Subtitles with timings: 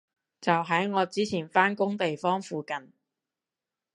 [0.41, 2.91] 就喺我之前返工地方附近